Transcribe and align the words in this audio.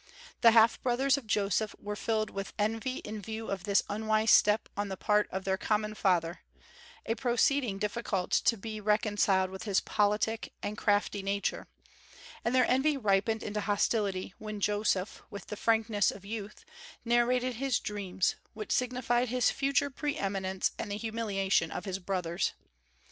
The 0.41 0.49
half 0.49 0.81
brothers 0.81 1.15
of 1.15 1.27
Joseph 1.27 1.75
were 1.77 1.95
filled 1.95 2.31
with 2.31 2.53
envy 2.57 2.97
in 3.05 3.21
view 3.21 3.51
of 3.51 3.65
this 3.65 3.83
unwise 3.87 4.31
step 4.31 4.67
on 4.75 4.87
the 4.89 4.97
part 4.97 5.27
of 5.29 5.43
their 5.43 5.59
common 5.59 5.93
father, 5.93 6.41
a 7.05 7.13
proceeding 7.13 7.77
difficult 7.77 8.31
to 8.31 8.57
be 8.57 8.81
reconciled 8.81 9.51
with 9.51 9.65
his 9.65 9.79
politic 9.79 10.53
and 10.63 10.75
crafty 10.75 11.21
nature; 11.21 11.67
and 12.43 12.55
their 12.55 12.65
envy 12.65 12.97
ripened 12.97 13.43
into 13.43 13.61
hostility 13.61 14.33
when 14.39 14.59
Joseph, 14.59 15.21
with 15.29 15.45
the 15.45 15.55
frankness 15.55 16.09
of 16.09 16.25
youth, 16.25 16.65
narrated 17.05 17.57
his 17.57 17.77
dreams, 17.79 18.37
which 18.55 18.71
signified 18.71 19.29
his 19.29 19.51
future 19.51 19.91
pre 19.91 20.17
eminence 20.17 20.71
and 20.79 20.89
the 20.89 20.97
humiliation 20.97 21.69
of 21.69 21.85
his 21.85 21.99
brothers. 21.99 22.53